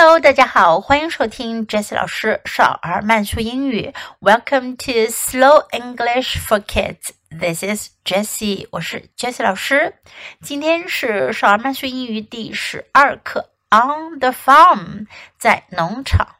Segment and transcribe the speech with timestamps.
[0.00, 3.92] Hello，大家好，欢迎收听 Jessie 老师少儿慢速英语。
[4.20, 7.10] Welcome to Slow English for Kids.
[7.30, 9.98] This is Jessie，我是 Jessie 老师。
[10.42, 15.06] 今天是少儿慢速英语第十二课，On the farm，
[15.38, 16.36] 在农场。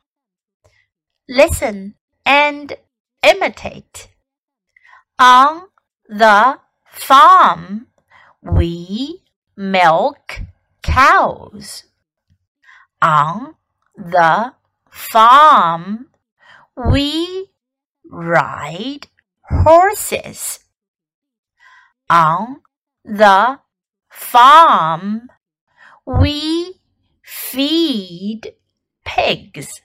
[1.26, 1.94] Listen
[2.24, 2.76] and
[3.20, 4.06] imitate.
[5.16, 5.70] On
[6.08, 6.60] the
[6.92, 7.86] farm,
[8.40, 9.22] we
[9.56, 10.46] milk
[10.82, 11.84] cows
[13.01, 13.55] on
[13.95, 14.53] the
[14.89, 16.07] farm,
[16.75, 17.47] we
[18.09, 19.07] ride
[19.49, 20.59] horses.
[22.09, 22.61] On
[23.03, 23.59] the
[24.09, 25.29] farm,
[26.05, 26.75] we
[27.23, 28.53] feed
[29.05, 29.81] pigs.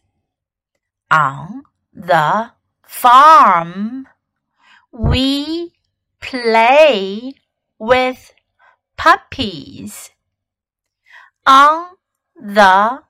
[1.10, 1.62] On
[1.92, 2.50] the
[2.82, 4.06] farm,
[4.92, 5.72] we
[6.20, 7.34] play
[7.78, 8.32] with
[8.96, 10.10] puppies.
[11.46, 11.86] On
[12.34, 13.05] the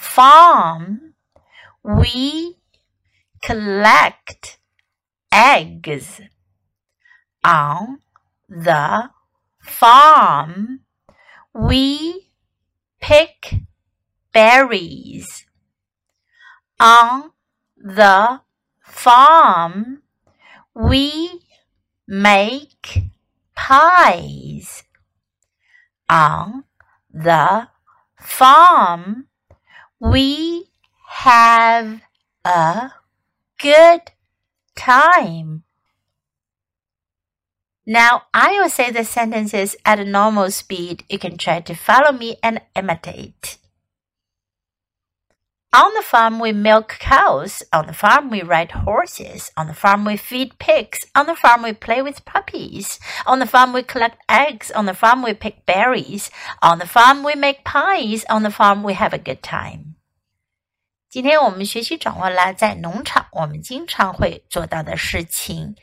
[0.00, 1.12] farm,
[1.82, 2.56] we
[3.42, 4.58] collect
[5.30, 6.22] eggs.
[7.44, 7.98] On
[8.48, 9.10] the
[9.60, 10.80] farm,
[11.52, 12.28] we
[13.00, 13.54] pick
[14.32, 15.46] berries.
[16.80, 17.32] On
[17.76, 18.40] the
[18.82, 20.02] farm,
[20.74, 21.42] we
[22.08, 23.02] make
[23.54, 24.84] pies.
[26.08, 26.64] On
[27.12, 27.68] the
[28.16, 29.26] farm,
[30.00, 30.64] we
[31.06, 32.00] have
[32.44, 32.90] a
[33.58, 34.00] good
[34.74, 35.62] time.
[37.86, 41.04] Now, I will say the sentences at a normal speed.
[41.08, 43.58] You can try to follow me and imitate.
[45.72, 47.62] On the farm, we milk cows.
[47.72, 49.52] On the farm, we ride horses.
[49.56, 51.06] On the farm, we feed pigs.
[51.14, 52.98] On the farm, we play with puppies.
[53.24, 54.72] On the farm, we collect eggs.
[54.72, 56.28] On the farm, we pick berries.
[56.60, 58.24] On the farm, we make pies.
[58.28, 59.89] On the farm, we have a good time.
[61.10, 65.74] 今天我们学习掌握了在农场我们经常会做到的事情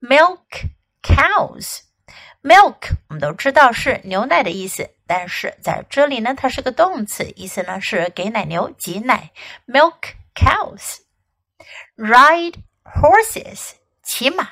[0.00, 0.38] ：milk
[1.02, 1.80] cows。
[2.44, 9.32] milk 我们都知道是牛奶的意思，但是在这里呢，它是个动词，意思呢是给奶牛挤奶。
[9.66, 10.98] milk cows。
[11.96, 13.72] ride horses
[14.04, 14.50] 骑马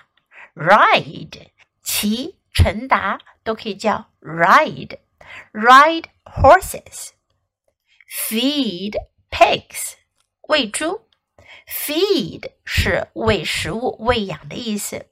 [0.57, 1.51] ，ride
[1.85, 4.99] 骑乘达都可以叫 ride。
[5.53, 7.11] ride horses。
[8.29, 8.97] feed
[9.31, 9.93] pigs
[10.46, 11.08] 喂猪。
[11.68, 15.08] feed 是喂食物、喂养的意思。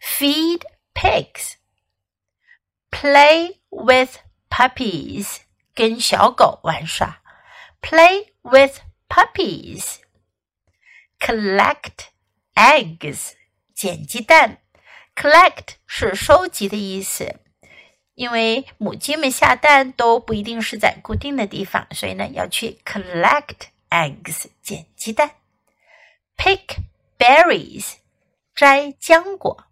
[0.00, 0.62] feed
[0.94, 4.18] pigs。play with
[4.50, 5.38] puppies，
[5.74, 7.22] 跟小狗玩耍。
[7.80, 12.08] play with puppies。collect
[12.54, 13.32] eggs，
[13.74, 14.58] 捡鸡蛋。
[15.14, 17.40] collect 是收集的意思，
[18.14, 25.32] 因为母鸡们下蛋都不一定是在固定的地方，所以呢要去 collect eggs，捡鸡蛋。
[26.36, 26.76] pick
[27.18, 27.94] berries，
[28.54, 29.64] 摘浆果。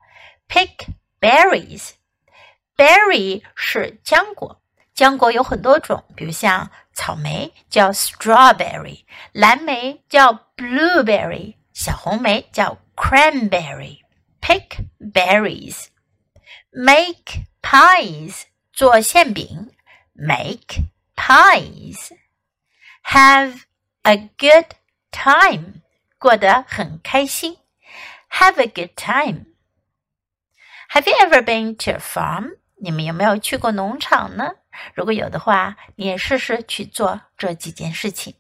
[0.49, 0.89] pick
[1.21, 4.63] berries。Berry 是浆果，
[4.95, 15.89] 浆果有很多种，比如像草莓叫 strawberry，蓝莓叫 blueberry，小红莓叫 cranberry。Pick berries,
[16.71, 19.71] make pies 做馅饼，
[20.15, 20.85] make
[21.15, 22.13] pies,
[23.05, 23.65] have
[24.06, 24.68] a good
[25.12, 25.82] time
[26.20, 27.58] 过得很开心
[28.30, 29.46] ，have a good time。
[30.92, 32.58] Have you ever been to farm?
[32.80, 34.52] 你们有没有去过农场呢？
[34.94, 38.36] 如果有的话，你也试试去做这几件事情。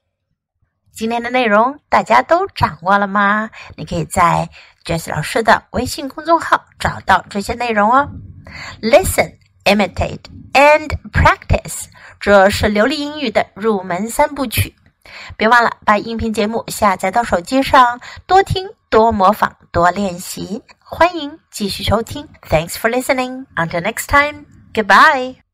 [0.93, 3.49] 今天的内容大家都掌握了吗？
[3.75, 4.47] 你可以在
[4.85, 8.07] Jess 老师的微信公众号找到这些内容哦。
[8.81, 10.21] Listen, imitate
[10.53, 11.85] and practice，
[12.19, 14.75] 这是流利英语的入门三部曲。
[15.37, 20.61] 别忘了把音频节目下载到手机上，多听、多模仿、多练习。
[20.79, 22.27] 欢迎继续收听。
[22.49, 23.45] Thanks for listening.
[23.55, 24.45] Until next time.
[24.73, 25.44] Goodbye.